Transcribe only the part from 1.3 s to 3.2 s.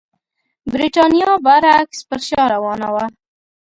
برعکس پر شا روانه وه.